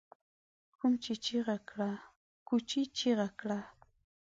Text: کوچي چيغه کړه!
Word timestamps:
کوچي 0.77 1.15
چيغه 2.95 3.25
کړه! 3.39 3.59